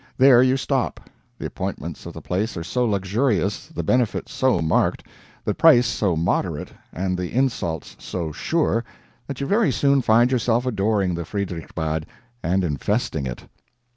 [0.17, 0.99] There you stop.
[1.37, 5.05] The appointments of the place are so luxurious, the benefit so marked,
[5.45, 8.83] the price so moderate, and the insults so sure,
[9.27, 12.05] that you very soon find yourself adoring the Friederichsbad
[12.41, 13.47] and infesting it.